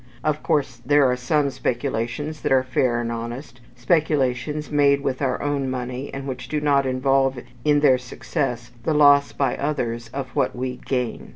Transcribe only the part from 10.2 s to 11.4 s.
what we gain.